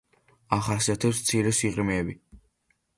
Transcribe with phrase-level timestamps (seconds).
[0.57, 2.21] ახასიათებს მცირე სიღრმეები.